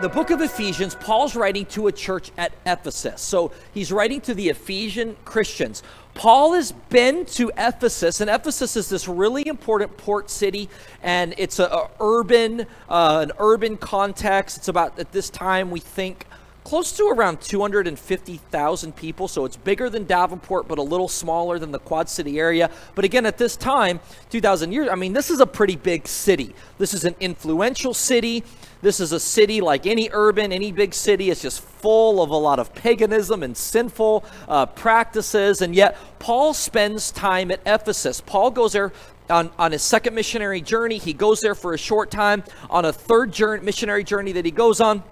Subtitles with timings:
[0.00, 3.20] the book of Ephesians, Paul's writing to a church at Ephesus.
[3.20, 5.82] So he's writing to the Ephesian Christians.
[6.14, 10.68] Paul has been to Ephesus, and Ephesus is this really important port city,
[11.02, 14.56] and it's a, a urban, uh, an urban context.
[14.56, 16.26] It's about at this time we think
[16.70, 21.72] close to around 250,000 people, so it's bigger than Davenport, but a little smaller than
[21.72, 22.70] the Quad City area.
[22.94, 23.98] But again, at this time,
[24.30, 26.54] 2,000 years, I mean, this is a pretty big city.
[26.78, 28.44] This is an influential city.
[28.82, 31.28] This is a city like any urban, any big city.
[31.30, 35.62] It's just full of a lot of paganism and sinful uh, practices.
[35.62, 38.20] And yet, Paul spends time at Ephesus.
[38.20, 38.92] Paul goes there
[39.28, 40.98] on, on his second missionary journey.
[40.98, 42.44] He goes there for a short time.
[42.70, 45.02] On a third journey, missionary journey that he goes on,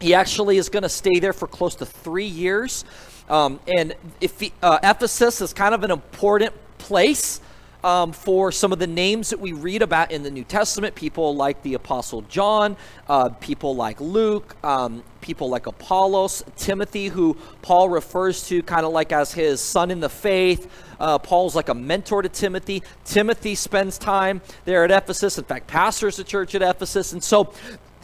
[0.00, 2.84] he actually is going to stay there for close to three years.
[3.28, 7.40] Um, and if he, uh, Ephesus is kind of an important place
[7.84, 10.94] um, for some of the names that we read about in the New Testament.
[10.94, 12.76] People like the Apostle John,
[13.08, 18.92] uh, people like Luke, um, people like Apollos, Timothy, who Paul refers to kind of
[18.92, 20.70] like as his son in the faith.
[20.98, 22.82] Uh, Paul's like a mentor to Timothy.
[23.04, 25.38] Timothy spends time there at Ephesus.
[25.38, 27.12] In fact, pastors the church at Ephesus.
[27.12, 27.52] And so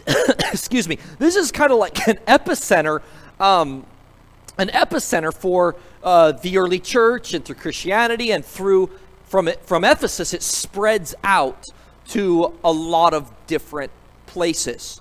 [0.53, 3.03] excuse me, this is kind of like an epicenter,
[3.41, 3.85] um,
[4.59, 8.91] an epicenter for uh, the early church and through Christianity and through
[9.25, 11.67] from it, from Ephesus, it spreads out
[12.09, 13.91] to a lot of different
[14.27, 15.01] places.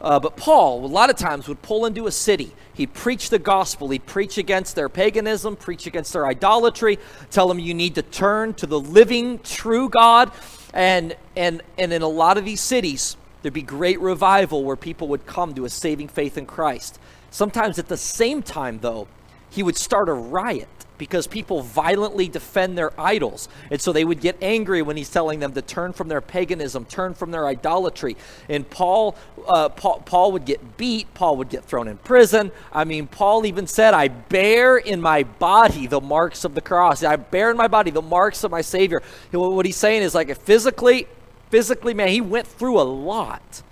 [0.00, 2.54] Uh, but Paul, a lot of times, would pull into a city.
[2.72, 3.90] He'd preach the gospel.
[3.90, 6.98] He'd preach against their paganism, preach against their idolatry,
[7.30, 10.30] tell them you need to turn to the living, true God.
[10.72, 15.08] And, and, and in a lot of these cities, There'd be great revival where people
[15.08, 16.98] would come to a saving faith in Christ.
[17.30, 19.06] Sometimes at the same time, though,
[19.50, 23.48] he would start a riot because people violently defend their idols.
[23.70, 26.84] And so they would get angry when he's telling them to turn from their paganism,
[26.84, 28.16] turn from their idolatry.
[28.48, 29.16] And Paul,
[29.46, 32.50] uh, Paul, Paul would get beat, Paul would get thrown in prison.
[32.72, 37.02] I mean, Paul even said, I bear in my body the marks of the cross.
[37.04, 39.02] I bear in my body the marks of my Savior.
[39.30, 41.06] What he's saying is like, physically,
[41.50, 43.62] physically, man, he went through a lot.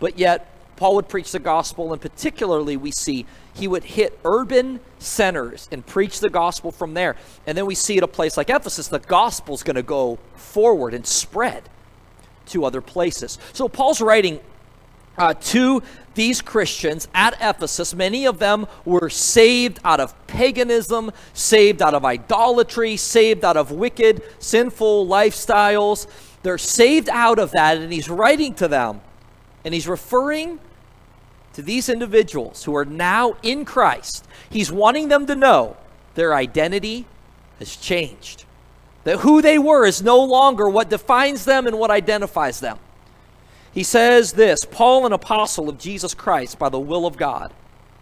[0.00, 4.80] But yet, Paul would preach the gospel, and particularly, we see he would hit urban
[4.98, 7.16] centers and preach the gospel from there.
[7.46, 10.94] And then we see at a place like Ephesus, the gospel's going to go forward
[10.94, 11.62] and spread
[12.46, 13.38] to other places.
[13.52, 14.40] So Paul's writing
[15.16, 15.82] uh, to
[16.14, 17.94] these Christians at Ephesus.
[17.94, 23.70] Many of them were saved out of paganism, saved out of idolatry, saved out of
[23.70, 26.06] wicked, sinful lifestyles.
[26.44, 29.00] They're saved out of that, and he's writing to them.
[29.64, 30.60] And he's referring
[31.54, 34.28] to these individuals who are now in Christ.
[34.50, 35.78] He's wanting them to know
[36.14, 37.06] their identity
[37.58, 38.44] has changed.
[39.04, 42.78] That who they were is no longer what defines them and what identifies them.
[43.72, 47.54] He says this Paul, an apostle of Jesus Christ by the will of God,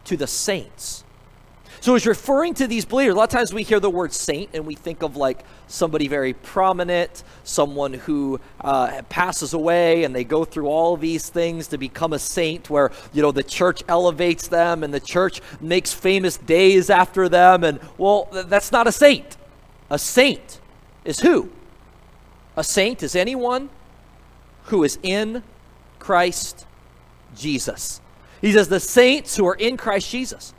[0.06, 1.01] to the saints
[1.82, 3.12] so he's referring to these believers.
[3.12, 6.06] A lot of times we hear the word saint and we think of like somebody
[6.06, 11.78] very prominent, someone who uh, passes away and they go through all these things to
[11.78, 16.36] become a saint where, you know, the church elevates them and the church makes famous
[16.36, 17.64] days after them.
[17.64, 19.36] And, well, th- that's not a saint.
[19.90, 20.60] A saint
[21.04, 21.50] is who?
[22.56, 23.70] A saint is anyone
[24.66, 25.42] who is in
[25.98, 26.64] Christ
[27.34, 28.00] Jesus.
[28.40, 30.54] He says the saints who are in Christ Jesus.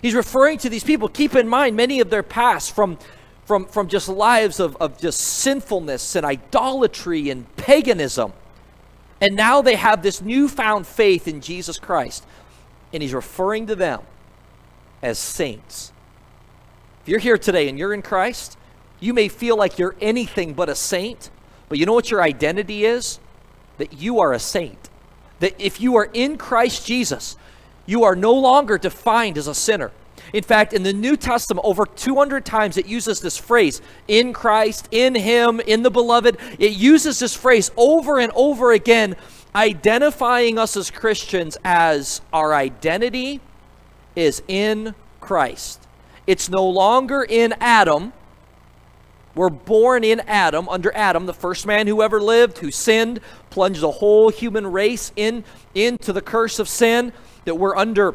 [0.00, 1.08] He's referring to these people.
[1.08, 2.98] Keep in mind, many of their past from,
[3.44, 8.32] from, from just lives of, of just sinfulness and idolatry and paganism.
[9.20, 12.24] And now they have this newfound faith in Jesus Christ.
[12.92, 14.02] And he's referring to them
[15.02, 15.92] as saints.
[17.02, 18.56] If you're here today and you're in Christ,
[19.00, 21.30] you may feel like you're anything but a saint,
[21.68, 23.18] but you know what your identity is?
[23.78, 24.88] That you are a saint.
[25.40, 27.36] That if you are in Christ Jesus,
[27.88, 29.90] you are no longer defined as a sinner.
[30.34, 34.88] In fact, in the New Testament, over 200 times it uses this phrase, in Christ,
[34.90, 36.36] in Him, in the beloved.
[36.58, 39.16] It uses this phrase over and over again,
[39.54, 43.40] identifying us as Christians as our identity
[44.14, 45.88] is in Christ.
[46.26, 48.12] It's no longer in Adam.
[49.34, 53.80] We're born in Adam, under Adam, the first man who ever lived, who sinned, plunged
[53.80, 55.42] the whole human race in,
[55.74, 57.14] into the curse of sin
[57.48, 58.14] that we're under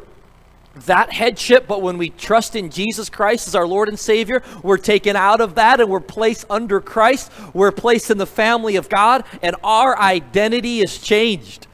[0.86, 4.78] that headship, but when we trust in Jesus Christ as our Lord and Savior, we're
[4.78, 7.32] taken out of that and we're placed under Christ.
[7.54, 11.68] We're placed in the family of God, and our identity is changed.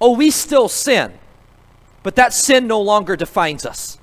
[0.00, 1.12] Oh, we still sin,
[2.02, 3.98] but that sin no longer defines us.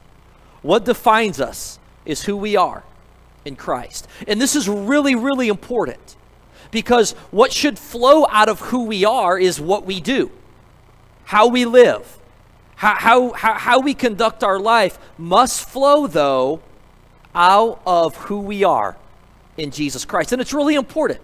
[0.61, 2.83] What defines us is who we are
[3.45, 4.07] in Christ.
[4.27, 6.15] And this is really, really important
[6.69, 10.31] because what should flow out of who we are is what we do,
[11.25, 12.18] how we live
[12.79, 16.61] How, how, how we conduct our life must flow, though,
[17.35, 18.95] out of who we are
[19.57, 20.31] in Jesus Christ.
[20.31, 21.19] And it's really important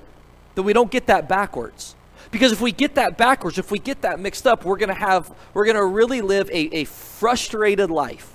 [0.56, 1.96] that we don't get that backwards.
[2.30, 5.34] Because if we get that backwards, if we get that mixed up, we're to have,
[5.54, 8.34] we're to really live a, a frustrated life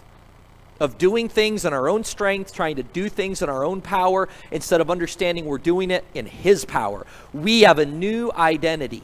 [0.81, 4.31] of doing things in our own strength, trying to do things in our own power,
[4.51, 7.07] instead of understanding we're doing it in His power.
[7.35, 9.03] We have a new identity,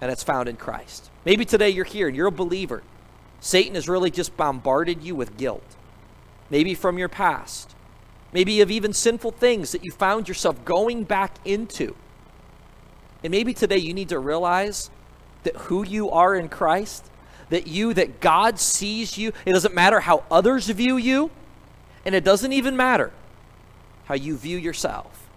[0.00, 1.10] and it's found in Christ.
[1.26, 2.82] Maybe today you're here and you're a believer.
[3.42, 5.74] Satan has really just bombarded you with guilt,
[6.48, 7.74] maybe from your past,
[8.32, 11.96] maybe of even sinful things that you found yourself going back into.
[13.24, 14.90] And maybe today you need to realize
[15.42, 17.10] that who you are in Christ,
[17.50, 19.32] that you, that God sees you.
[19.44, 21.32] It doesn't matter how others view you,
[22.06, 23.10] and it doesn't even matter
[24.04, 25.28] how you view yourself.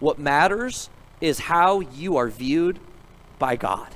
[0.00, 0.90] What matters
[1.20, 2.80] is how you are viewed
[3.38, 3.94] by God.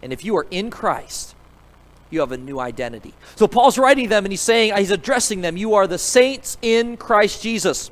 [0.00, 1.34] And if you are in Christ,
[2.10, 3.14] you have a new identity.
[3.36, 6.96] So Paul's writing them and he's saying, he's addressing them, you are the saints in
[6.96, 7.90] Christ Jesus.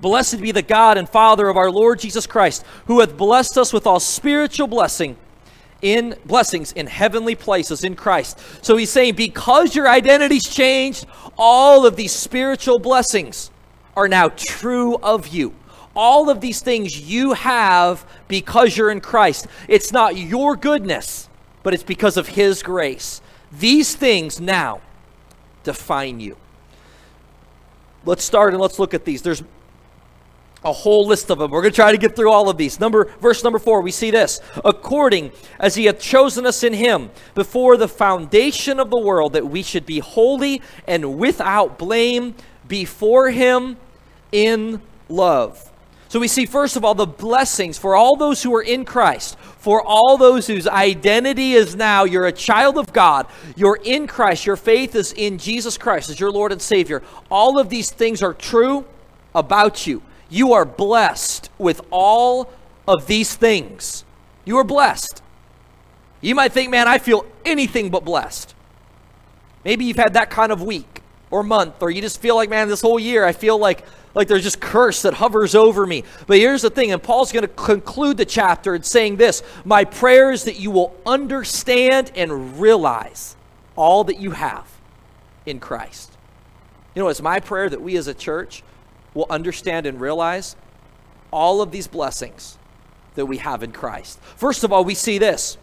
[0.00, 3.72] Blessed be the God and Father of our Lord Jesus Christ, who hath blessed us
[3.72, 5.16] with all spiritual blessing
[5.82, 8.38] in blessings in heavenly places in Christ.
[8.62, 11.06] So he's saying, because your identity's changed,
[11.38, 13.50] all of these spiritual blessings
[13.96, 15.54] are now true of you.
[15.94, 19.46] All of these things you have because you're in Christ.
[19.66, 21.25] It's not your goodness
[21.66, 23.20] but it's because of His grace.
[23.50, 24.80] These things now
[25.64, 26.36] define you.
[28.04, 29.20] Let's start and let's look at these.
[29.20, 29.42] There's
[30.64, 31.50] a whole list of them.
[31.50, 32.78] We're going to try to get through all of these.
[32.78, 34.40] Number verse number 4, we see this.
[34.64, 39.48] According as he hath chosen us in him before the foundation of the world that
[39.48, 42.36] we should be holy and without blame
[42.68, 43.76] before him
[44.30, 45.72] in love.
[46.08, 49.36] So we see, first of all, the blessings for all those who are in Christ,
[49.58, 53.26] for all those whose identity is now you're a child of God,
[53.56, 57.02] you're in Christ, your faith is in Jesus Christ as your Lord and Savior.
[57.28, 58.84] All of these things are true
[59.34, 60.02] about you.
[60.28, 62.52] You are blessed with all
[62.86, 64.04] of these things.
[64.44, 65.22] You are blessed.
[66.20, 68.54] You might think, man, I feel anything but blessed.
[69.64, 72.68] Maybe you've had that kind of week or month, or you just feel like, man,
[72.68, 73.84] this whole year I feel like
[74.16, 76.02] like there's just curse that hovers over me.
[76.26, 79.84] But here's the thing, and Paul's going to conclude the chapter in saying this My
[79.84, 83.36] prayer is that you will understand and realize
[83.76, 84.66] all that you have
[85.44, 86.16] in Christ.
[86.94, 88.64] You know, it's my prayer that we as a church
[89.12, 90.56] will understand and realize
[91.30, 92.56] all of these blessings
[93.16, 94.18] that we have in Christ.
[94.36, 95.58] First of all, we see this.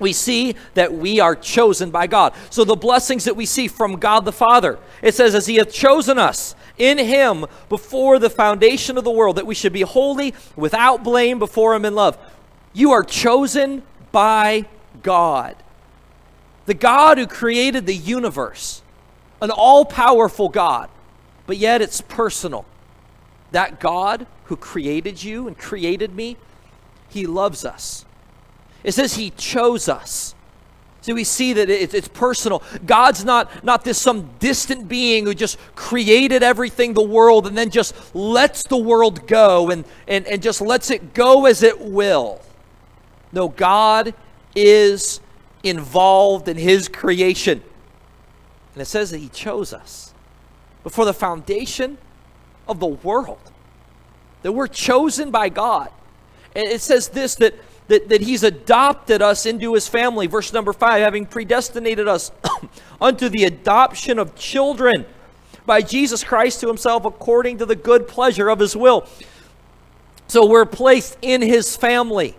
[0.00, 2.34] We see that we are chosen by God.
[2.50, 5.72] So, the blessings that we see from God the Father, it says, as He hath
[5.72, 10.34] chosen us in him before the foundation of the world, that we should be holy,
[10.56, 12.18] without blame before him in love.
[12.72, 14.64] You are chosen by
[15.02, 15.56] God.
[16.66, 18.82] The God who created the universe,
[19.42, 20.88] an all powerful God,
[21.46, 22.64] but yet it's personal.
[23.52, 26.36] That God who created you and created me,
[27.08, 28.06] he loves us.
[28.82, 30.34] It says he chose us.
[31.02, 32.62] So we see that it's, it's personal.
[32.84, 37.70] God's not, not this some distant being who just created everything, the world, and then
[37.70, 42.42] just lets the world go and, and, and just lets it go as it will.
[43.32, 44.14] No, God
[44.54, 45.20] is
[45.62, 47.62] involved in his creation.
[48.74, 50.12] And it says that he chose us
[50.82, 51.98] before the foundation
[52.68, 53.40] of the world,
[54.42, 55.90] that we're chosen by God.
[56.54, 57.54] And it says this that
[57.90, 60.28] that, that he's adopted us into his family.
[60.28, 62.30] Verse number five, having predestinated us
[63.00, 65.04] unto the adoption of children
[65.66, 69.06] by Jesus Christ to himself according to the good pleasure of his will.
[70.28, 72.36] So we're placed in his family.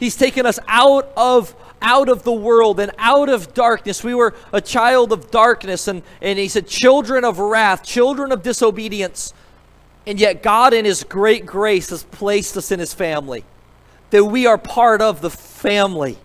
[0.00, 4.02] He's taken us out of out of the world and out of darkness.
[4.02, 8.42] We were a child of darkness, and, and he said, children of wrath, children of
[8.42, 9.34] disobedience.
[10.06, 13.44] And yet, God, in his great grace, has placed us in his family
[14.10, 16.18] that we are part of the family.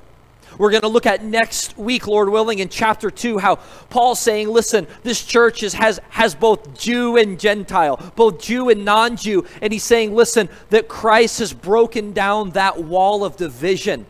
[0.59, 3.55] We're going to look at next week, Lord willing, in chapter 2, how
[3.89, 8.83] Paul's saying, listen, this church is, has, has both Jew and Gentile, both Jew and
[8.83, 9.45] non Jew.
[9.61, 14.05] And he's saying, listen, that Christ has broken down that wall of division.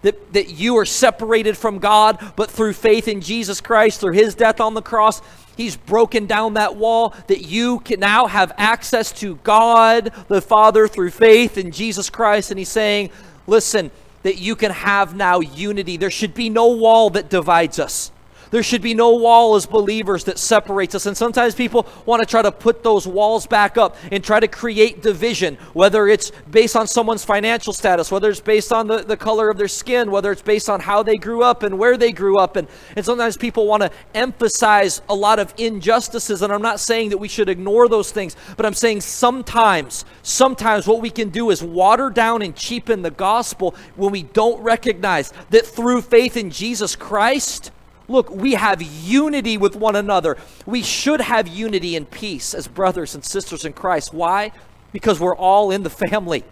[0.00, 4.34] That, that you are separated from God, but through faith in Jesus Christ, through his
[4.34, 5.20] death on the cross,
[5.60, 10.88] He's broken down that wall that you can now have access to God the Father
[10.88, 12.50] through faith in Jesus Christ.
[12.50, 13.10] And He's saying,
[13.46, 13.90] listen,
[14.22, 15.98] that you can have now unity.
[15.98, 18.10] There should be no wall that divides us.
[18.50, 21.06] There should be no wall as believers that separates us.
[21.06, 24.48] And sometimes people want to try to put those walls back up and try to
[24.48, 29.16] create division, whether it's based on someone's financial status, whether it's based on the, the
[29.16, 32.10] color of their skin, whether it's based on how they grew up and where they
[32.10, 32.56] grew up.
[32.56, 32.66] And,
[32.96, 36.42] and sometimes people want to emphasize a lot of injustices.
[36.42, 40.88] And I'm not saying that we should ignore those things, but I'm saying sometimes, sometimes
[40.88, 45.32] what we can do is water down and cheapen the gospel when we don't recognize
[45.50, 47.70] that through faith in Jesus Christ,
[48.10, 50.36] Look, we have unity with one another.
[50.66, 54.12] We should have unity and peace as brothers and sisters in Christ.
[54.12, 54.50] Why?
[54.92, 56.42] Because we're all in the family.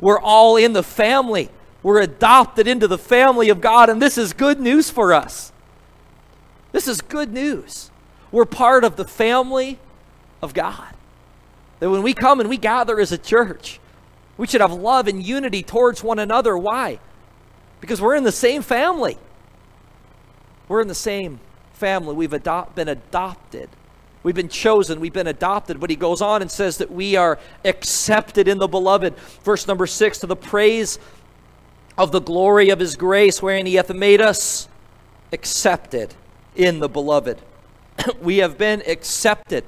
[0.00, 1.50] We're all in the family.
[1.82, 5.50] We're adopted into the family of God, and this is good news for us.
[6.70, 7.90] This is good news.
[8.30, 9.80] We're part of the family
[10.40, 10.94] of God.
[11.80, 13.80] That when we come and we gather as a church,
[14.36, 16.56] we should have love and unity towards one another.
[16.56, 17.00] Why?
[17.80, 19.18] Because we're in the same family.
[20.70, 21.40] We're in the same
[21.72, 22.14] family.
[22.14, 23.68] We've adopt, been adopted.
[24.22, 25.00] We've been chosen.
[25.00, 25.80] We've been adopted.
[25.80, 29.16] But he goes on and says that we are accepted in the beloved.
[29.42, 31.00] Verse number six to the praise
[31.98, 34.68] of the glory of his grace, wherein he hath made us
[35.32, 36.14] accepted
[36.54, 37.42] in the beloved.
[38.22, 39.64] we have been accepted.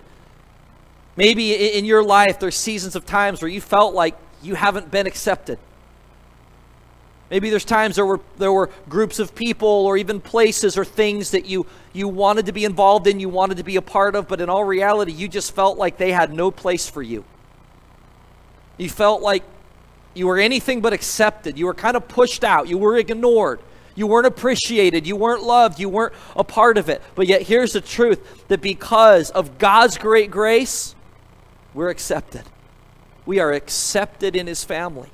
[1.16, 5.09] Maybe in your life, there's seasons of times where you felt like you haven't been
[5.09, 5.59] accepted.
[7.32, 11.30] Maybe there's times there were there were groups of people or even places or things
[11.30, 14.28] that you you wanted to be involved in, you wanted to be a part of,
[14.28, 17.24] but in all reality you just felt like they had no place for you.
[18.76, 19.44] You felt like
[20.12, 21.58] you were anything but accepted.
[21.58, 22.68] You were kind of pushed out.
[22.68, 23.60] You were ignored.
[23.94, 25.06] You weren't appreciated.
[25.06, 25.80] You weren't loved.
[25.80, 27.00] You weren't a part of it.
[27.14, 30.94] But yet, here's the truth that because of God's great grace,
[31.72, 32.42] we're accepted.
[33.24, 35.08] We are accepted in His family.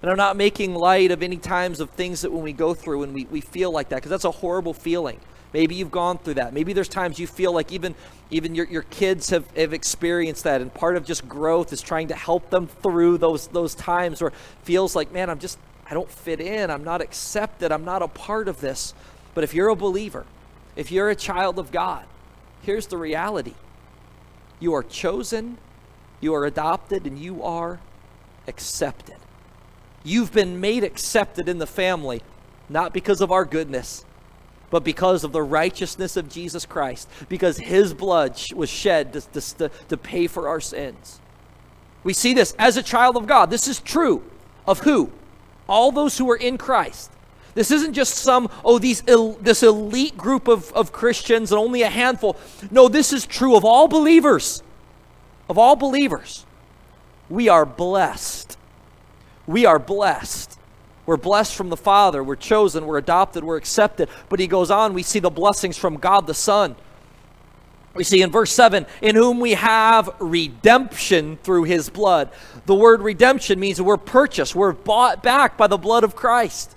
[0.00, 3.02] And I'm not making light of any times of things that when we go through
[3.02, 5.18] and we, we feel like that, because that's a horrible feeling.
[5.52, 6.52] Maybe you've gone through that.
[6.52, 7.94] Maybe there's times you feel like even
[8.30, 10.60] even your, your kids have, have experienced that.
[10.60, 14.32] And part of just growth is trying to help them through those those times where
[14.62, 15.58] feels like, man, I'm just
[15.90, 16.70] I don't fit in.
[16.70, 17.72] I'm not accepted.
[17.72, 18.92] I'm not a part of this.
[19.34, 20.26] But if you're a believer,
[20.76, 22.04] if you're a child of God,
[22.62, 23.54] here's the reality.
[24.60, 25.56] You are chosen,
[26.20, 27.80] you are adopted, and you are
[28.46, 29.16] accepted.
[30.04, 32.22] You've been made accepted in the family,
[32.68, 34.04] not because of our goodness,
[34.70, 39.70] but because of the righteousness of Jesus Christ, because his blood was shed to, to,
[39.88, 41.20] to pay for our sins.
[42.04, 43.50] We see this as a child of God.
[43.50, 44.22] This is true
[44.66, 45.10] of who?
[45.68, 47.10] All those who are in Christ.
[47.54, 51.82] This isn't just some, oh, these el- this elite group of, of Christians and only
[51.82, 52.36] a handful.
[52.70, 54.62] No, this is true of all believers.
[55.48, 56.46] Of all believers.
[57.28, 58.57] We are blessed
[59.48, 60.60] we are blessed.
[61.06, 62.22] We're blessed from the Father.
[62.22, 62.86] We're chosen.
[62.86, 63.42] We're adopted.
[63.42, 64.10] We're accepted.
[64.28, 66.76] But he goes on, we see the blessings from God the Son.
[67.94, 72.30] We see in verse 7 in whom we have redemption through his blood.
[72.66, 76.76] The word redemption means we're purchased, we're bought back by the blood of Christ.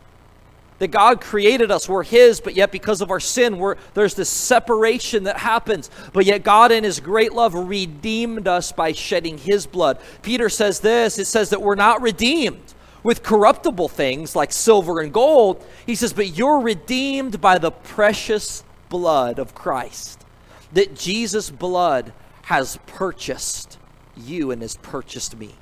[0.82, 5.26] That God created us, we're his, but yet because of our sin, there's this separation
[5.26, 5.92] that happens.
[6.12, 10.00] But yet God, in his great love, redeemed us by shedding his blood.
[10.24, 12.74] Peter says this it says that we're not redeemed
[13.04, 15.64] with corruptible things like silver and gold.
[15.86, 20.26] He says, but you're redeemed by the precious blood of Christ.
[20.74, 22.12] That Jesus' blood
[22.46, 23.78] has purchased
[24.18, 25.54] you and has purchased me.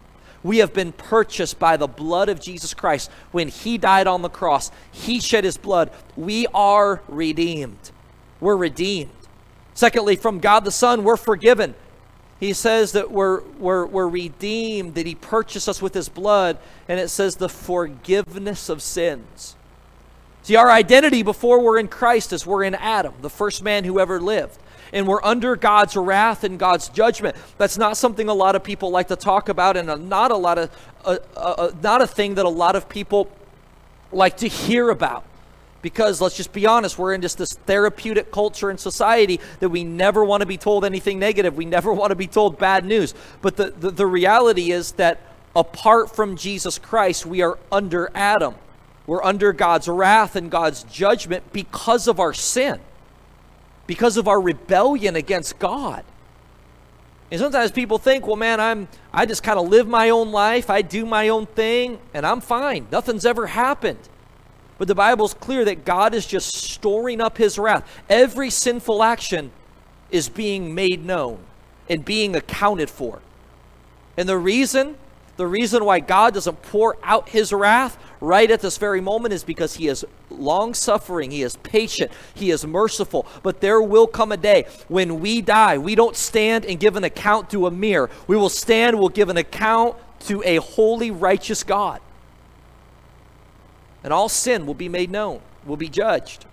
[0.44, 3.12] We have been purchased by the blood of Jesus Christ.
[3.32, 5.92] When He died on the cross, He shed His blood.
[6.16, 7.92] We are redeemed.
[8.40, 9.12] We're redeemed.
[9.74, 11.76] Secondly, from God the Son, we're forgiven.
[12.40, 17.00] He says that we're, we're, we're redeemed, that He purchased us with His blood, and
[17.00, 19.58] it says the forgiveness of sins.
[20.42, 24.00] See, our identity before we're in Christ is we're in Adam, the first man who
[24.00, 24.58] ever lived
[24.94, 27.36] and we're under God's wrath and God's judgment.
[27.58, 30.58] That's not something a lot of people like to talk about, and not a lot
[30.58, 30.72] of
[31.06, 33.32] uh, uh, not a thing that a lot of people
[34.12, 35.26] like to hear about.
[35.82, 39.86] Because let's just be honest, we're in just this therapeutic culture and society that we
[39.86, 41.56] never want to be told anything negative.
[41.56, 43.14] We never want to be told bad news.
[43.42, 45.22] But the, the, the reality is that
[45.56, 48.56] apart from Jesus Christ, we are under Adam.
[49.08, 52.80] We're under God's wrath and God's judgment because of our sin
[53.90, 56.04] because of our rebellion against God.
[57.32, 60.70] And sometimes people think, well, man, I'm I just kind of live my own life,
[60.70, 62.86] I do my own thing, and I'm fine.
[62.92, 64.08] Nothing's ever happened.
[64.78, 67.84] But the Bible's clear that God is just storing up his wrath.
[68.08, 69.50] Every sinful action
[70.12, 71.40] is being made known
[71.90, 73.24] and being accounted for.
[74.18, 74.98] And the reason,
[75.36, 79.44] the reason why God doesn't pour out his wrath right at this very moment is
[79.44, 83.26] because he is long suffering, he is patient, he is merciful.
[83.44, 87.04] But there will come a day when we die, we don't stand and give an
[87.04, 88.10] account to a mirror.
[88.28, 92.02] We will stand, we'll give an account to a holy, righteous God.
[94.04, 96.46] And all sin will be made known, will be judged.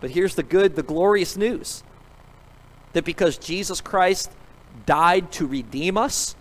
[0.00, 1.82] But here's the good, the glorious news
[2.92, 4.30] that because Jesus Christ
[4.86, 6.36] died to redeem us,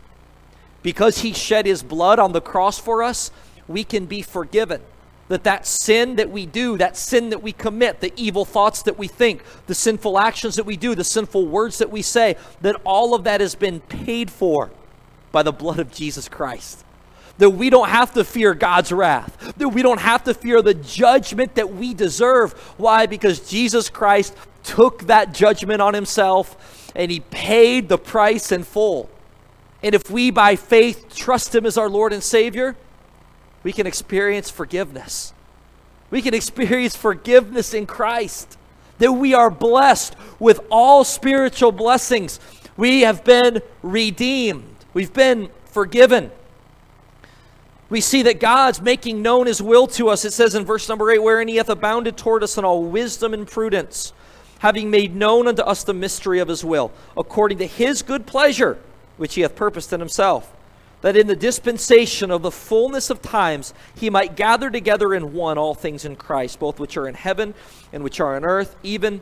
[0.81, 3.31] because he shed his blood on the cross for us,
[3.67, 4.81] we can be forgiven.
[5.29, 8.97] That that sin that we do, that sin that we commit, the evil thoughts that
[8.97, 12.75] we think, the sinful actions that we do, the sinful words that we say, that
[12.83, 14.69] all of that has been paid for
[15.31, 16.83] by the blood of Jesus Christ.
[17.37, 19.53] That we don't have to fear God's wrath.
[19.57, 22.53] That we don't have to fear the judgment that we deserve.
[22.77, 23.05] Why?
[23.05, 29.09] Because Jesus Christ took that judgment on himself and he paid the price in full.
[29.83, 32.77] And if we, by faith, trust Him as our Lord and Savior,
[33.63, 35.33] we can experience forgiveness.
[36.11, 38.57] We can experience forgiveness in Christ.
[38.99, 42.39] That we are blessed with all spiritual blessings.
[42.77, 46.31] We have been redeemed, we've been forgiven.
[47.89, 50.25] We see that God's making known His will to us.
[50.25, 53.33] It says in verse number 8, wherein He hath abounded toward us in all wisdom
[53.33, 54.13] and prudence,
[54.59, 58.79] having made known unto us the mystery of His will, according to His good pleasure
[59.17, 60.51] which he hath purposed in himself,
[61.03, 65.57] that in the dispensation of the fullness of times he might gather together in one
[65.57, 67.53] all things in Christ, both which are in heaven
[67.91, 69.21] and which are on earth, even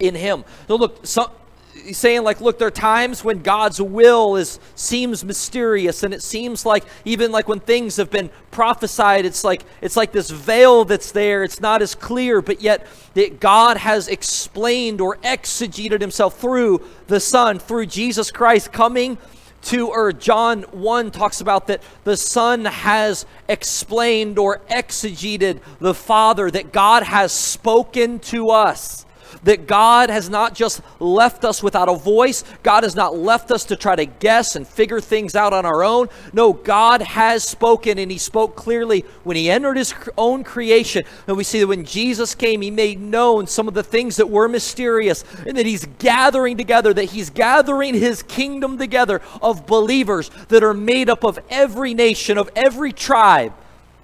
[0.00, 0.44] in him.
[0.66, 1.30] So look, some,
[1.72, 6.22] he's saying like look there are times when god's will is seems mysterious and it
[6.22, 10.84] seems like even like when things have been prophesied it's like it's like this veil
[10.84, 16.38] that's there it's not as clear but yet that god has explained or exegeted himself
[16.38, 19.16] through the son through jesus christ coming
[19.62, 26.50] to or john 1 talks about that the son has explained or exegeted the father
[26.50, 29.06] that god has spoken to us
[29.44, 33.64] that God has not just left us without a voice, God has not left us
[33.66, 36.08] to try to guess and figure things out on our own.
[36.32, 41.04] No, God has spoken, and He spoke clearly when He entered His own creation.
[41.26, 44.28] And we see that when Jesus came, He made known some of the things that
[44.28, 50.30] were mysterious, and that He's gathering together, that He's gathering His kingdom together of believers
[50.48, 53.52] that are made up of every nation, of every tribe,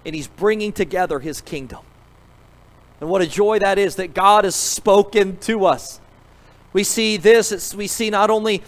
[0.04, 1.80] and He's bringing together His kingdom.
[3.00, 6.00] And what a joy that is that God has spoken to us.
[6.72, 8.62] We see this, we see not only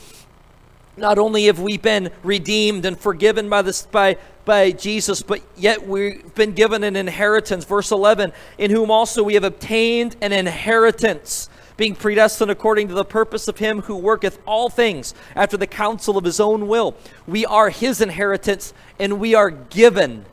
[0.96, 5.86] not only have we been redeemed and forgiven by this by by Jesus, but yet
[5.86, 7.64] we've been given an inheritance.
[7.64, 13.04] Verse 11, in whom also we have obtained an inheritance, being predestined according to the
[13.04, 16.96] purpose of him who worketh all things after the counsel of his own will.
[17.26, 20.26] We are his inheritance, and we are given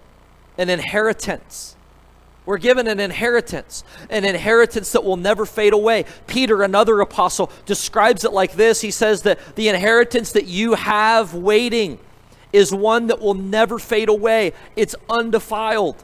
[0.57, 1.76] an inheritance.
[2.47, 6.05] We're given an inheritance, an inheritance that will never fade away.
[6.27, 11.33] Peter, another apostle, describes it like this He says that the inheritance that you have
[11.33, 11.99] waiting
[12.53, 16.01] is one that will never fade away, it's undefiled.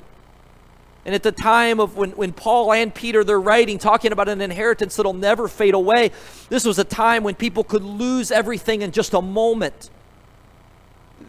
[1.05, 4.41] And at the time of when, when Paul and Peter they're writing, talking about an
[4.41, 6.11] inheritance that'll never fade away,
[6.49, 9.89] this was a time when people could lose everything in just a moment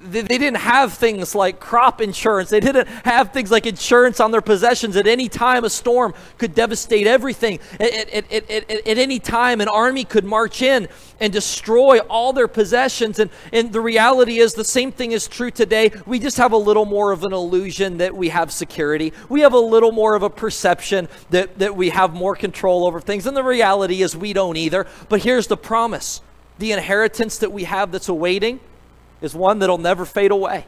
[0.04, 2.50] they, didn't have things like crop insurance.
[2.50, 4.96] They didn't have things like insurance on their possessions.
[4.96, 7.58] At any time, a storm could devastate everything.
[7.80, 10.88] At, at, at, at, at any time, an army could march in
[11.20, 13.18] and destroy all their possessions.
[13.18, 15.90] And, and the reality is, the same thing is true today.
[16.06, 19.12] We just have a little more of an illusion that we have security.
[19.28, 23.00] We have a little more of a perception that, that we have more control over
[23.00, 23.26] things.
[23.26, 24.86] And the reality is, we don't either.
[25.08, 26.20] But here's the promise
[26.56, 28.60] the inheritance that we have that's awaiting
[29.24, 30.66] is one that'll never fade away.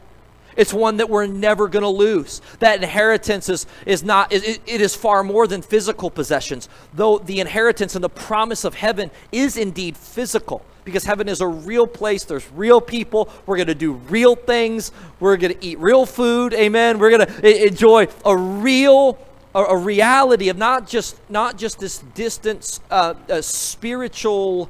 [0.56, 2.40] It's one that we're never going to lose.
[2.60, 7.40] That inheritance is, is not, it, it is far more than physical possessions, though the
[7.40, 12.24] inheritance and the promise of heaven is indeed physical because heaven is a real place.
[12.24, 13.28] There's real people.
[13.44, 14.92] We're going to do real things.
[15.20, 16.54] We're going to eat real food.
[16.54, 16.98] Amen.
[16.98, 19.18] We're going to enjoy a real
[19.54, 24.68] a, a, reality of not just not just this distant uh, spiritual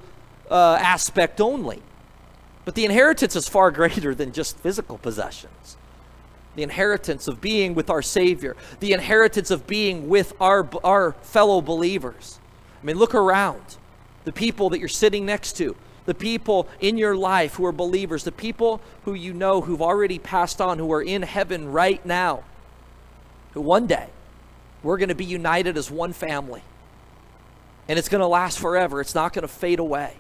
[0.49, 1.83] uh, aspect only
[2.67, 5.79] but the inheritance is far greater than just physical possessions.
[6.57, 11.63] The inheritance of being with our Savior, the inheritance of being with our, our fellow
[11.63, 12.39] believers.
[12.83, 13.77] I mean, look around.
[14.25, 15.77] The people that you're sitting next to,
[16.07, 20.19] the people in your life who are believers, the people who you know who've already
[20.19, 22.43] passed on, who are in heaven right now,
[23.53, 24.09] who one day
[24.83, 26.63] we're going to be united as one family.
[27.89, 30.17] And it's going to last forever, it's not going to fade away.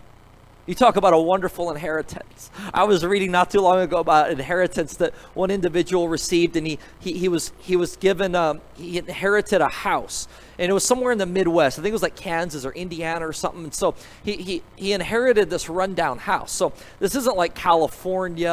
[0.66, 2.50] You talk about a wonderful inheritance.
[2.74, 6.81] I was reading not too long ago about inheritance that one individual received, and he
[6.98, 10.26] he, he was he was given um, he inherited a house,
[10.59, 11.79] and it was somewhere in the Midwest.
[11.79, 13.62] I think it was like Kansas or Indiana or something.
[13.62, 16.50] And so he he he inherited this rundown house.
[16.50, 18.50] So this isn't like California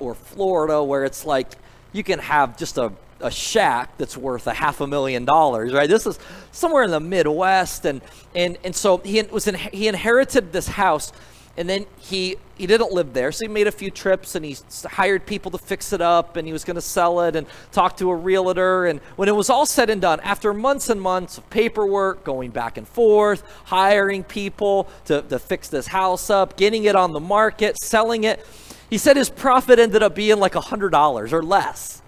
[0.00, 1.52] or Florida where it's like
[1.94, 5.88] you can have just a a shack that's worth a half a million dollars, right?
[5.88, 6.18] This is
[6.52, 8.02] somewhere in the Midwest, and
[8.34, 11.10] and and so he was in, he inherited this house
[11.56, 13.32] and then he he didn't live there.
[13.32, 16.46] So he made a few trips and he hired people to fix it up and
[16.46, 18.86] he was going to sell it and talk to a realtor.
[18.86, 22.50] And when it was all said and done after months and months of paperwork going
[22.50, 27.20] back and forth hiring people to, to fix this house up getting it on the
[27.20, 28.44] market selling it
[28.90, 32.02] he said his profit ended up being like a hundred dollars or less.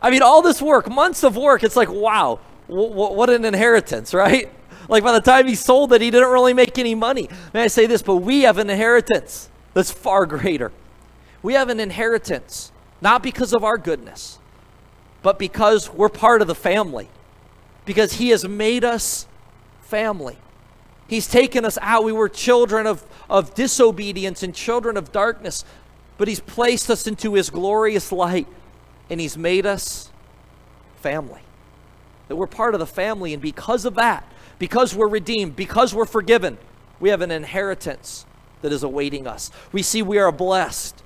[0.00, 3.44] I mean all this work months of work it's like wow w- w- what an
[3.44, 4.50] inheritance right
[4.88, 7.28] like by the time he sold it, he didn't really make any money.
[7.52, 8.02] May I say this?
[8.02, 10.72] But we have an inheritance that's far greater.
[11.42, 14.38] We have an inheritance, not because of our goodness,
[15.22, 17.08] but because we're part of the family.
[17.84, 19.26] Because he has made us
[19.82, 20.38] family.
[21.06, 22.04] He's taken us out.
[22.04, 25.64] We were children of, of disobedience and children of darkness,
[26.16, 28.46] but he's placed us into his glorious light
[29.10, 30.10] and he's made us
[30.96, 31.42] family.
[32.28, 34.24] That we're part of the family, and because of that,
[34.58, 36.58] because we're redeemed, because we're forgiven,
[37.00, 38.26] we have an inheritance
[38.62, 39.50] that is awaiting us.
[39.72, 41.02] We see we are blessed.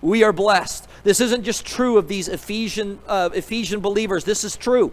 [0.00, 0.88] We are blessed.
[1.02, 4.92] This isn't just true of these Ephesian, uh, Ephesian believers, this is true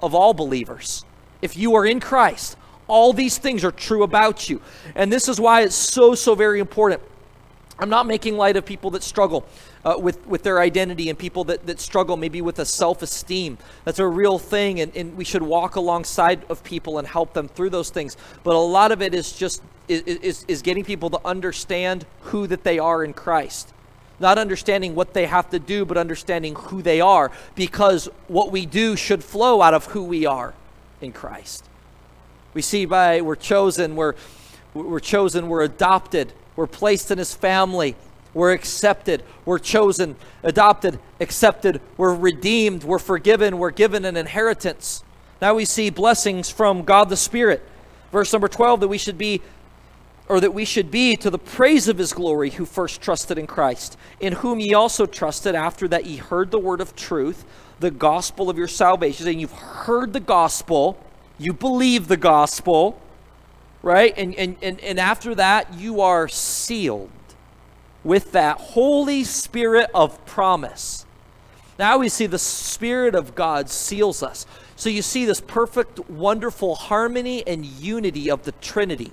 [0.00, 1.04] of all believers.
[1.40, 2.56] If you are in Christ,
[2.88, 4.60] all these things are true about you.
[4.94, 7.02] And this is why it's so, so very important.
[7.78, 9.46] I'm not making light of people that struggle
[9.84, 13.58] uh, with, with their identity and people that, that struggle maybe with a self esteem.
[13.84, 17.48] That's a real thing, and, and we should walk alongside of people and help them
[17.48, 18.16] through those things.
[18.44, 22.46] But a lot of it is just is, is, is getting people to understand who
[22.46, 23.72] that they are in Christ.
[24.20, 28.66] Not understanding what they have to do, but understanding who they are, because what we
[28.66, 30.54] do should flow out of who we are
[31.00, 31.68] in Christ.
[32.54, 34.14] We see by we're chosen, we're,
[34.74, 37.96] we're chosen, we're adopted, we're placed in his family
[38.34, 39.22] we're accepted.
[39.44, 41.80] We're chosen, adopted, accepted.
[41.96, 42.84] We're redeemed.
[42.84, 43.58] We're forgiven.
[43.58, 45.04] We're given an inheritance.
[45.40, 47.62] Now we see blessings from God the Spirit.
[48.10, 49.42] Verse number 12 that we should be
[50.28, 53.46] or that we should be to the praise of his glory who first trusted in
[53.46, 57.44] Christ, in whom ye also trusted after that ye heard the word of truth,
[57.80, 59.26] the gospel of your salvation.
[59.26, 60.96] And you've heard the gospel,
[61.38, 62.98] you believe the gospel,
[63.82, 64.16] right?
[64.16, 67.10] And, and, and, and after that, you are sealed
[68.04, 71.06] with that Holy Spirit of promise.
[71.78, 74.46] Now we see the Spirit of God seals us.
[74.76, 79.12] So you see this perfect, wonderful harmony and unity of the Trinity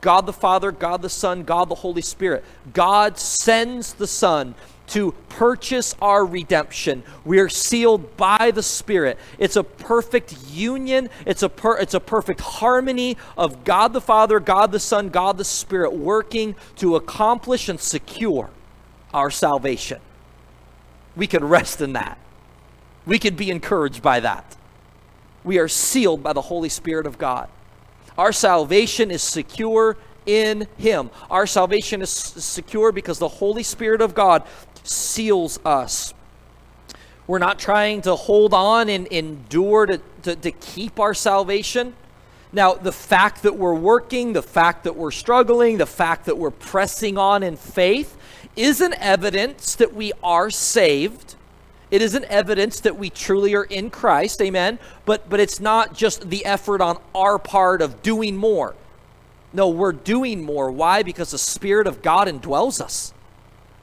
[0.00, 2.44] God the Father, God the Son, God the Holy Spirit.
[2.72, 4.54] God sends the Son
[4.90, 7.02] to purchase our redemption.
[7.24, 9.18] We are sealed by the Spirit.
[9.38, 14.40] It's a perfect union, it's a, per, it's a perfect harmony of God the Father,
[14.40, 18.50] God the Son, God the Spirit working to accomplish and secure
[19.14, 20.00] our salvation.
[21.16, 22.18] We can rest in that.
[23.06, 24.56] We can be encouraged by that.
[25.42, 27.48] We are sealed by the Holy Spirit of God.
[28.18, 31.10] Our salvation is secure in Him.
[31.30, 34.44] Our salvation is secure because the Holy Spirit of God
[34.84, 36.14] seals us.
[37.26, 41.94] We're not trying to hold on and endure to, to, to keep our salvation.
[42.52, 46.50] Now, the fact that we're working, the fact that we're struggling, the fact that we're
[46.50, 48.16] pressing on in faith
[48.56, 51.36] is an evidence that we are saved.
[51.92, 54.78] It is an evidence that we truly are in Christ, amen.
[55.04, 58.74] But but it's not just the effort on our part of doing more.
[59.52, 60.70] No, we're doing more.
[60.70, 61.02] Why?
[61.02, 63.12] Because the Spirit of God indwells us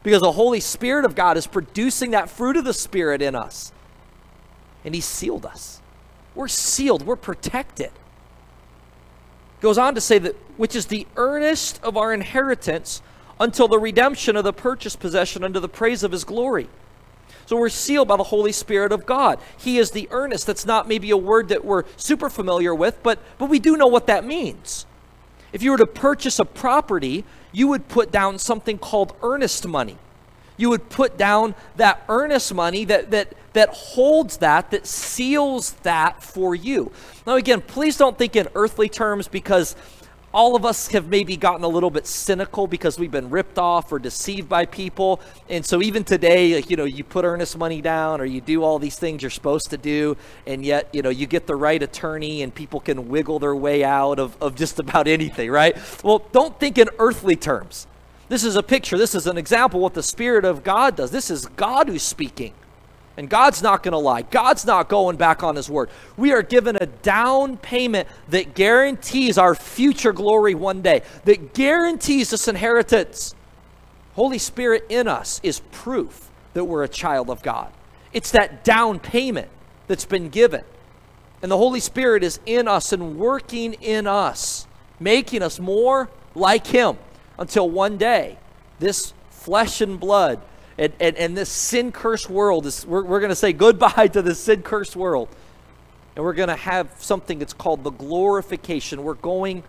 [0.04, 3.72] because the Holy Spirit of God is producing that fruit of the Spirit in us.
[4.86, 5.82] And He sealed us.
[6.36, 7.92] We're sealed, we're protected.
[9.60, 13.02] Goes on to say that, which is the earnest of our inheritance
[13.40, 16.70] until the redemption of the purchased possession under the praise of His glory.
[17.48, 19.40] So we're sealed by the Holy Spirit of God.
[19.58, 20.48] He is the earnest.
[20.48, 23.88] That's not maybe a word that we're super familiar with, but, but we do know
[23.88, 24.86] what that means.
[25.58, 29.98] If you were to purchase a property, you would put down something called earnest money.
[30.56, 36.22] You would put down that earnest money that, that, that holds that, that seals that
[36.22, 36.92] for you.
[37.26, 39.76] Now, again, please don't think in earthly terms because
[40.34, 43.92] all of us have maybe gotten a little bit cynical because we've been ripped off
[43.92, 45.22] or deceived by people.
[45.50, 48.64] And so even today, like, you know, you put earnest money down or you do
[48.64, 51.82] all these things you're supposed to do, and yet, you know, you get the right
[51.82, 55.78] attorney and people can wiggle their way out of, of just about anything, right?
[56.04, 57.88] Well, don't think in earthly terms.
[58.30, 61.12] This is a picture, this is an example what the Spirit of God does.
[61.12, 62.54] This is God who's speaking.
[63.18, 64.22] And God's not going to lie.
[64.22, 65.90] God's not going back on his word.
[66.16, 72.30] We are given a down payment that guarantees our future glory one day, that guarantees
[72.30, 73.34] this inheritance.
[74.14, 77.74] Holy Spirit in us is proof that we're a child of God.
[78.14, 79.50] It's that down payment
[79.88, 80.64] that's been given.
[81.42, 84.68] And the Holy Spirit is in us and working in us,
[85.00, 86.98] making us more like Him
[87.40, 88.38] until one day
[88.80, 90.40] this flesh and blood
[90.78, 94.22] and, and, and this sin cursed world is, we're, we're going to say goodbye to
[94.22, 95.30] the sin cursed world.
[96.16, 99.04] And we're going to have something that's called the glorification.
[99.04, 99.64] We're going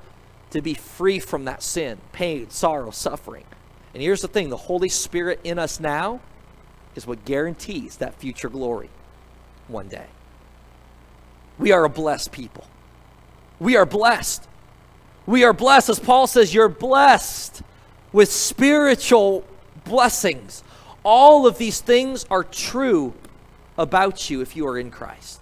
[0.50, 3.44] to be free from that sin, pain, sorrow, suffering.
[3.92, 6.20] And here's the thing the Holy Spirit in us now
[6.94, 8.90] is what guarantees that future glory
[9.66, 10.06] one day.
[11.58, 12.66] We are a blessed people.
[13.60, 14.46] We are blessed.
[15.26, 17.62] We are blessed, as Paul says, you're blessed
[18.12, 19.44] with spiritual
[19.84, 20.62] blessings.
[21.04, 23.14] All of these things are true
[23.76, 25.40] about you if you are in Christ.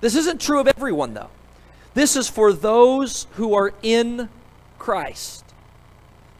[0.00, 1.30] This isn't true of everyone, though.
[1.94, 4.28] This is for those who are in
[4.78, 5.44] Christ.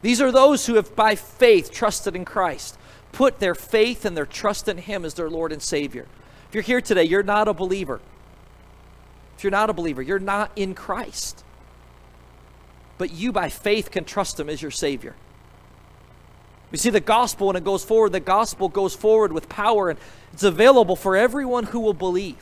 [0.01, 2.77] These are those who have, by faith, trusted in Christ,
[3.11, 6.07] put their faith and their trust in Him as their Lord and Savior.
[6.49, 7.99] If you're here today, you're not a believer.
[9.37, 11.43] If you're not a believer, you're not in Christ.
[12.97, 15.15] But you, by faith, can trust Him as your Savior.
[16.71, 19.99] We see the gospel when it goes forward, the gospel goes forward with power and
[20.31, 22.37] it's available for everyone who will believe.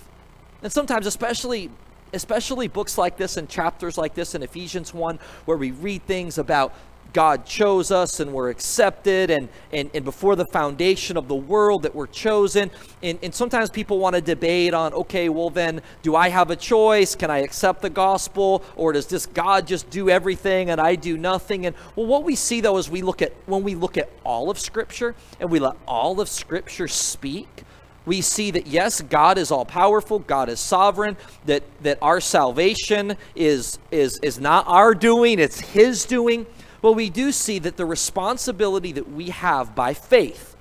[0.61, 1.71] And sometimes, especially
[2.13, 6.37] especially books like this and chapters like this in Ephesians 1, where we read things
[6.37, 6.73] about
[7.13, 11.83] God chose us and we're accepted, and, and, and before the foundation of the world
[11.83, 12.69] that we're chosen.
[13.01, 16.55] And, and sometimes people want to debate on, okay, well, then do I have a
[16.55, 17.15] choice?
[17.15, 18.63] Can I accept the gospel?
[18.75, 21.65] Or does this God just do everything and I do nothing?
[21.65, 24.49] And well, what we see though is we look at, when we look at all
[24.49, 27.63] of Scripture and we let all of Scripture speak,
[28.05, 33.17] we see that yes, God is all powerful, God is sovereign, that, that our salvation
[33.35, 36.47] is, is, is not our doing, it's His doing.
[36.81, 40.55] But we do see that the responsibility that we have by faith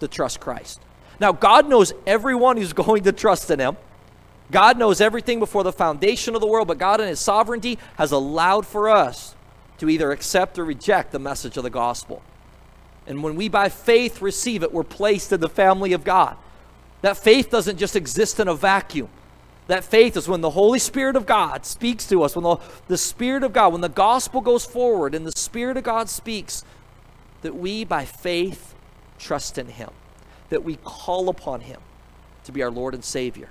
[0.00, 0.80] to trust Christ.
[1.20, 3.76] Now, God knows everyone who's going to trust in Him.
[4.50, 8.12] God knows everything before the foundation of the world, but God in His sovereignty has
[8.12, 9.34] allowed for us
[9.78, 12.22] to either accept or reject the message of the gospel.
[13.06, 16.36] And when we by faith receive it, we're placed in the family of God.
[17.02, 19.08] That faith doesn't just exist in a vacuum.
[19.66, 22.56] That faith is when the Holy Spirit of God speaks to us, when the,
[22.88, 26.64] the Spirit of God, when the gospel goes forward and the Spirit of God speaks,
[27.42, 28.74] that we by faith
[29.18, 29.90] trust in Him,
[30.50, 31.80] that we call upon Him
[32.44, 33.48] to be our Lord and Savior.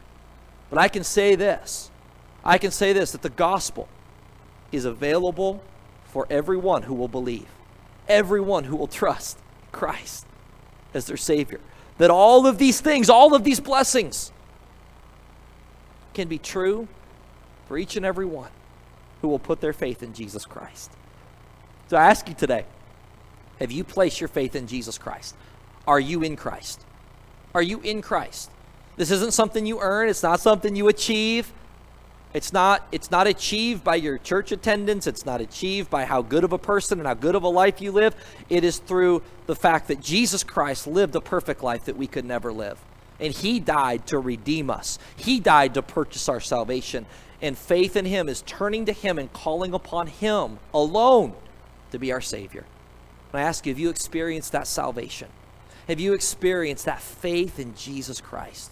[0.69, 1.89] But I can say this
[2.43, 3.87] I can say this that the gospel
[4.71, 5.63] is available
[6.05, 7.47] for everyone who will believe,
[8.07, 9.39] everyone who will trust
[9.71, 10.25] Christ
[10.93, 11.59] as their Savior.
[11.99, 14.32] That all of these things, all of these blessings,
[16.13, 16.87] can be true
[17.67, 18.51] for each and every one
[19.21, 20.91] who will put their faith in Jesus Christ.
[21.87, 22.65] So I ask you today
[23.59, 25.35] have you placed your faith in Jesus Christ?
[25.87, 26.81] Are you in Christ?
[27.53, 28.49] Are you in Christ?
[28.95, 31.51] This isn't something you earn, it's not something you achieve.
[32.33, 36.43] It's not it's not achieved by your church attendance, it's not achieved by how good
[36.43, 38.15] of a person and how good of a life you live.
[38.49, 42.25] It is through the fact that Jesus Christ lived a perfect life that we could
[42.25, 42.79] never live.
[43.19, 44.99] And he died to redeem us.
[45.15, 47.05] He died to purchase our salvation.
[47.41, 51.33] And faith in him is turning to him and calling upon him alone
[51.91, 52.65] to be our Savior.
[53.31, 55.29] And I ask you, have you experienced that salvation?
[55.87, 58.71] Have you experienced that faith in Jesus Christ?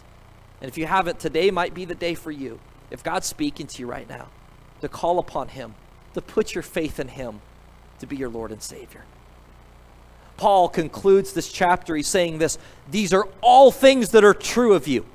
[0.62, 2.60] And if you haven't, today might be the day for you.
[2.90, 4.28] If God's speaking to you right now,
[4.82, 5.76] to call upon him,
[6.14, 7.42] to put your faith in him
[8.00, 9.04] to be your Lord and Savior.
[10.42, 11.96] Paul concludes this chapter.
[11.96, 12.58] He's saying this
[12.90, 15.06] These are all things that are true of you.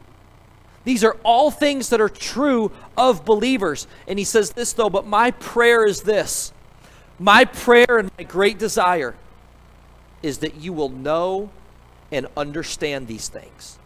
[0.85, 3.89] These are all things that are true of believers.
[4.07, 6.53] And he says this, though, but my prayer is this
[7.19, 9.17] my prayer and my great desire
[10.23, 11.51] is that you will know
[12.13, 13.81] and understand these things.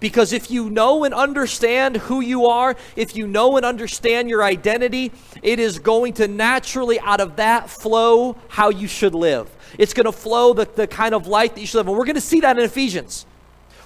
[0.00, 4.42] Because if you know and understand who you are, if you know and understand your
[4.42, 9.50] identity, it is going to naturally out of that flow how you should live.
[9.78, 11.88] It's going to flow the, the kind of life that you should live.
[11.88, 13.26] And we're going to see that in Ephesians.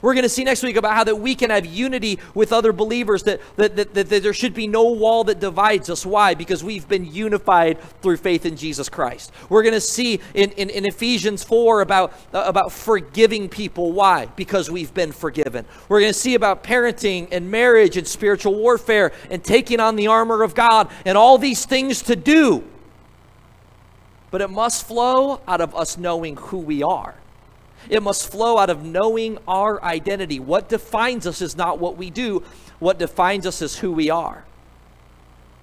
[0.02, 2.72] We're going to see next week about how that we can have unity with other
[2.72, 6.06] believers, that, that, that, that, there should be no wall that divides us.
[6.06, 6.34] Why?
[6.34, 9.32] Because we've been unified through faith in Jesus Christ.
[9.48, 13.92] We're going to see in, in, in Ephesians 4 about, uh, about forgiving people.
[13.92, 14.26] Why?
[14.26, 15.64] Because we've been forgiven.
[15.88, 20.06] We're going to see about parenting and marriage and spiritual warfare and taking on the
[20.06, 22.64] armor of God and all these things to do
[24.30, 27.14] but it must flow out of us knowing who we are.
[27.88, 30.38] It must flow out of knowing our identity.
[30.38, 32.42] What defines us is not what we do,
[32.78, 34.44] what defines us is who we are.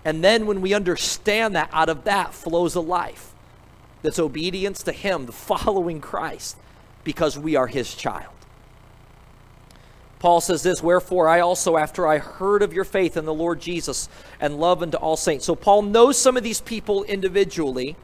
[0.04, 3.34] And then when we understand that, out of that flows a life
[4.02, 6.58] that's obedience to Him, the following Christ,
[7.04, 8.34] because we are His child.
[10.20, 13.60] Paul says this, Wherefore I also, after I heard of your faith in the Lord
[13.60, 15.46] Jesus and love unto all saints.
[15.46, 17.96] So Paul knows some of these people individually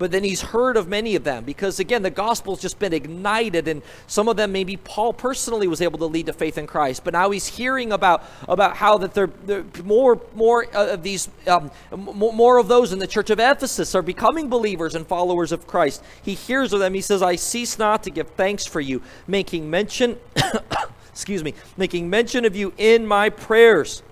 [0.00, 3.68] but then he's heard of many of them because again the gospel's just been ignited
[3.68, 7.04] and some of them maybe paul personally was able to lead to faith in christ
[7.04, 11.70] but now he's hearing about about how that there, there more more of these um,
[11.92, 16.02] more of those in the church of ephesus are becoming believers and followers of christ.
[16.22, 16.94] He hears of them.
[16.94, 20.18] He says i cease not to give thanks for you making mention
[21.10, 24.02] excuse me making mention of you in my prayers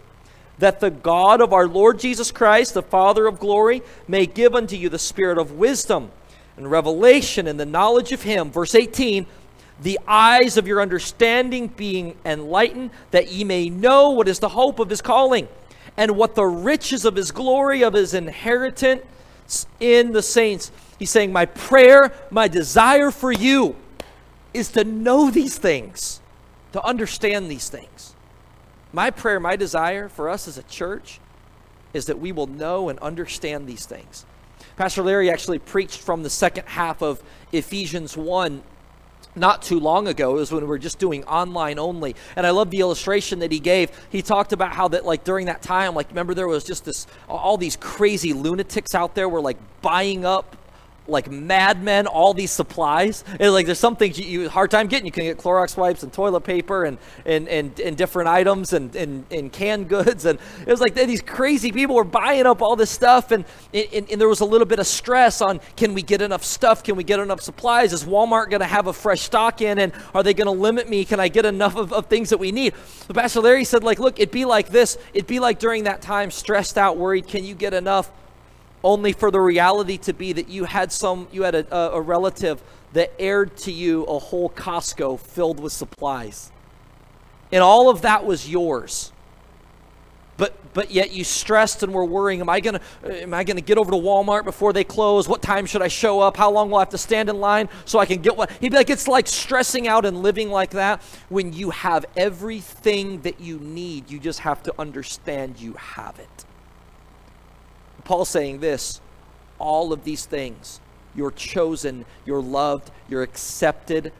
[0.59, 4.77] that the God of our Lord Jesus Christ, the Father of glory, may give unto
[4.77, 6.11] you the spirit of wisdom
[6.57, 8.51] and revelation and the knowledge of Him.
[8.51, 9.27] Verse 18
[9.81, 14.79] the eyes of your understanding being enlightened, that ye may know what is the hope
[14.79, 15.49] of His calling,
[15.97, 19.05] and what the riches of His glory, of His inheritance
[19.81, 20.73] in the saints.
[20.99, 23.77] He's saying, My prayer, my desire for you
[24.53, 26.21] is to know these things,
[26.73, 28.15] to understand these things.
[28.93, 31.21] My prayer, my desire for us as a church
[31.93, 34.25] is that we will know and understand these things.
[34.77, 37.23] Pastor Larry actually preached from the second half of
[37.53, 38.63] Ephesians 1
[39.35, 40.37] not too long ago.
[40.37, 42.17] It was when we were just doing online only.
[42.37, 43.91] And I love the illustration that he gave.
[44.11, 47.07] He talked about how that, like, during that time, like, remember there was just this,
[47.29, 50.57] all these crazy lunatics out there were, like, buying up
[51.09, 53.25] like madmen all these supplies.
[53.41, 55.07] And like there's some things you, you hard time getting.
[55.07, 58.95] You can get Clorox wipes and toilet paper and and and, and different items and,
[58.95, 60.25] and and canned goods.
[60.25, 63.31] And it was like these crazy people were buying up all this stuff.
[63.31, 66.45] And, and and there was a little bit of stress on can we get enough
[66.45, 66.85] stuff?
[66.85, 67.93] Can we get enough supplies?
[67.93, 69.79] Is Walmart going to have a fresh stock in?
[69.79, 71.05] And are they going to limit me?
[71.05, 72.75] Can I get enough of, of things that we need?
[73.07, 74.99] But Pastor Larry said like, look, it'd be like this.
[75.15, 77.27] It'd be like during that time, stressed out, worried.
[77.27, 78.11] Can you get enough?
[78.85, 82.63] Only for the reality to be that you had some you had a, a, relative
[82.93, 86.53] that aired to you a whole Costco filled with supplies.
[87.51, 89.13] And all of that was yours.
[90.37, 93.77] But but yet you stressed and were worrying, am I gonna am I gonna get
[93.77, 95.29] over to Walmart before they close?
[95.29, 96.37] What time should I show up?
[96.37, 98.71] How long will I have to stand in line so I can get what he'd
[98.71, 103.41] be like, it's like stressing out and living like that when you have everything that
[103.41, 104.11] you need.
[104.11, 106.45] You just have to understand you have it.
[108.09, 109.03] Paul's saying this
[109.59, 110.81] all of these things
[111.15, 114.13] you're chosen, you're loved, you're accepted,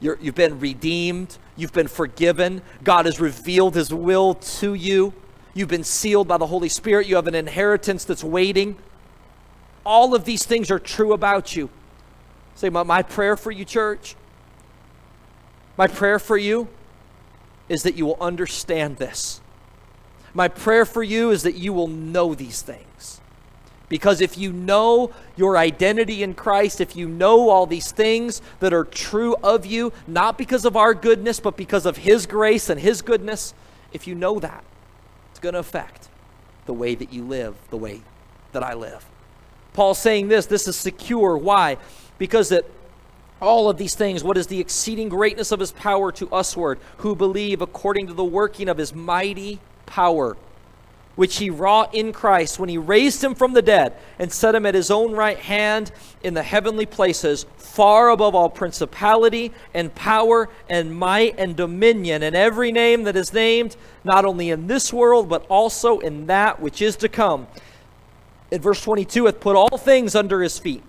[0.00, 5.12] you have been redeemed, you've been forgiven, God has revealed his will to you,
[5.52, 8.76] you've been sealed by the Holy Spirit, you have an inheritance that's waiting.
[9.84, 11.68] All of these things are true about you.
[12.54, 14.16] Say, my, my prayer for you, church,
[15.76, 16.68] my prayer for you
[17.68, 19.42] is that you will understand this
[20.38, 23.20] my prayer for you is that you will know these things.
[23.88, 28.72] Because if you know your identity in Christ, if you know all these things that
[28.72, 32.80] are true of you, not because of our goodness, but because of His grace and
[32.80, 33.52] His goodness,
[33.92, 34.62] if you know that,
[35.32, 36.08] it's going to affect
[36.66, 38.02] the way that you live, the way
[38.52, 39.04] that I live.
[39.72, 41.36] Paul's saying this this is secure.
[41.36, 41.78] Why?
[42.16, 42.64] Because that
[43.40, 47.16] all of these things, what is the exceeding greatness of his power to usward, who
[47.16, 50.36] believe according to the working of his mighty power,
[51.16, 54.64] which he wrought in Christ when he raised him from the dead and set him
[54.66, 55.90] at his own right hand
[56.22, 62.36] in the heavenly places, far above all principality and power and might and dominion, and
[62.36, 66.80] every name that is named, not only in this world, but also in that which
[66.80, 67.48] is to come.
[68.50, 70.82] In verse 22, hath put all things under his feet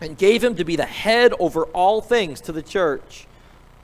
[0.00, 3.26] and gave him to be the head over all things to the church,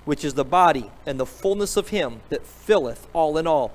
[0.04, 3.72] which is the body and the fullness of him that filleth all in all.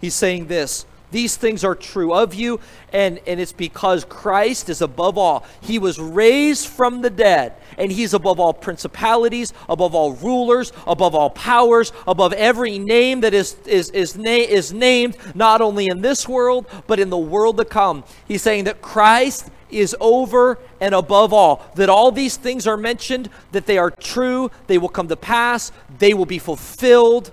[0.00, 2.58] He's saying this these things are true of you,
[2.92, 5.44] and, and it's because Christ is above all.
[5.60, 11.14] He was raised from the dead, and He's above all principalities, above all rulers, above
[11.14, 16.02] all powers, above every name that is, is, is, na- is named, not only in
[16.02, 18.02] this world, but in the world to come.
[18.26, 21.64] He's saying that Christ is over and above all.
[21.76, 25.70] That all these things are mentioned, that they are true, they will come to pass,
[25.98, 27.32] they will be fulfilled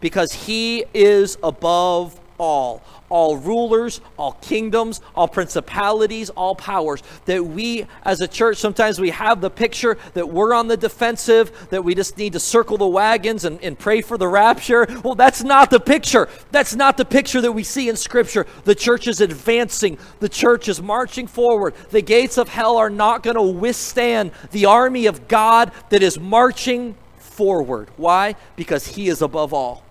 [0.00, 7.02] because he is above all all rulers, all kingdoms, all principalities, all powers.
[7.26, 11.68] That we as a church, sometimes we have the picture that we're on the defensive,
[11.70, 14.86] that we just need to circle the wagons and, and pray for the rapture.
[15.02, 16.28] Well, that's not the picture.
[16.50, 18.46] That's not the picture that we see in Scripture.
[18.64, 21.74] The church is advancing, the church is marching forward.
[21.90, 26.18] The gates of hell are not going to withstand the army of God that is
[26.18, 27.90] marching forward.
[27.96, 28.34] Why?
[28.56, 29.85] Because He is above all.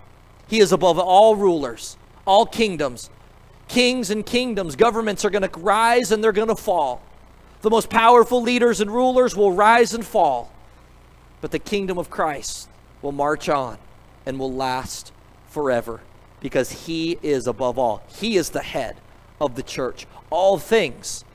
[0.48, 3.10] He is above all rulers, all kingdoms.
[3.68, 7.02] Kings and kingdoms, governments are going to rise and they're going to fall.
[7.62, 10.52] The most powerful leaders and rulers will rise and fall.
[11.42, 12.70] But the kingdom of Christ
[13.02, 13.78] will march on
[14.26, 15.12] and will last
[15.48, 16.02] forever
[16.42, 18.04] because he is above all.
[18.08, 18.98] He is the head
[19.42, 20.06] of the church.
[20.30, 21.26] All things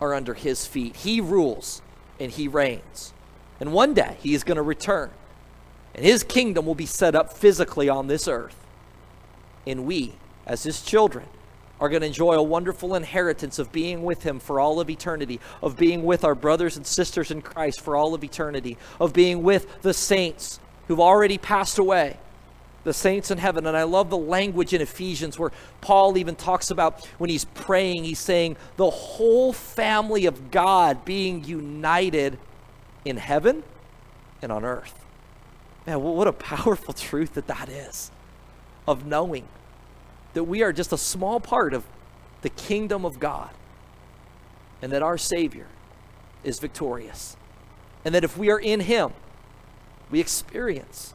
[0.00, 0.94] are under his feet.
[0.96, 1.82] He rules
[2.20, 3.12] and he reigns.
[3.58, 5.10] And one day he is going to return
[5.96, 8.54] and his kingdom will be set up physically on this earth.
[9.66, 10.12] And we,
[10.46, 11.26] as his children,
[11.80, 15.40] are going to enjoy a wonderful inheritance of being with him for all of eternity,
[15.62, 19.42] of being with our brothers and sisters in Christ for all of eternity, of being
[19.42, 22.18] with the saints who've already passed away,
[22.84, 23.66] the saints in heaven.
[23.66, 28.04] And I love the language in Ephesians where Paul even talks about when he's praying,
[28.04, 32.38] he's saying the whole family of God being united
[33.06, 33.62] in heaven
[34.42, 35.05] and on earth.
[35.86, 38.10] Man, what a powerful truth that that is
[38.88, 39.46] of knowing
[40.34, 41.84] that we are just a small part of
[42.42, 43.50] the kingdom of God
[44.82, 45.66] and that our Savior
[46.44, 47.36] is victorious.
[48.04, 49.12] And that if we are in Him,
[50.10, 51.14] we experience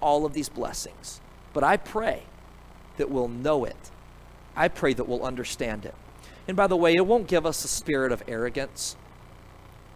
[0.00, 1.20] all of these blessings.
[1.52, 2.24] But I pray
[2.98, 3.90] that we'll know it.
[4.54, 5.94] I pray that we'll understand it.
[6.46, 8.96] And by the way, it won't give us a spirit of arrogance.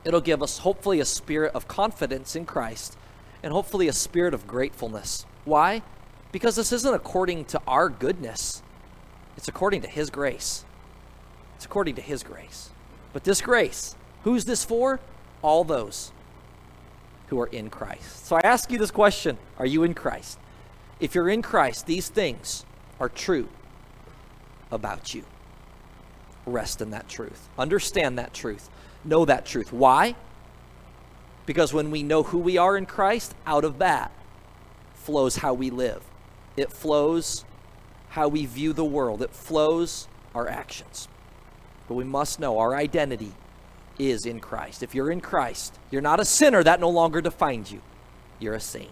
[0.05, 2.97] It'll give us, hopefully, a spirit of confidence in Christ
[3.45, 5.27] and hopefully a spirit of gratefulness.
[5.45, 5.83] Why?
[6.33, 8.63] Because this isn't according to our goodness,
[9.37, 10.65] it's according to His grace.
[11.55, 12.71] It's according to His grace.
[13.13, 14.99] But this grace, who's this for?
[15.43, 16.11] All those
[17.27, 18.27] who are in Christ.
[18.27, 20.39] So I ask you this question Are you in Christ?
[20.99, 22.65] If you're in Christ, these things
[22.99, 23.49] are true
[24.71, 25.25] about you.
[26.47, 27.49] Rest in that truth.
[27.59, 28.71] Understand that truth.
[29.05, 29.71] Know that truth.
[29.71, 30.15] Why?
[31.47, 34.11] Because when we know who we are in Christ, out of that
[34.95, 36.03] flows how we live.
[36.57, 37.45] It flows
[38.11, 39.23] how we view the world.
[39.23, 41.09] It flows our actions.
[41.89, 43.33] But we must know our identity
[43.99, 44.83] is in Christ.
[44.83, 47.83] If you're in Christ, you're not a sinner, that no longer defines you.
[48.39, 48.91] You're a saint.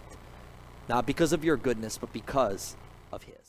[0.88, 2.76] Not because of your goodness, but because
[3.12, 3.41] of His.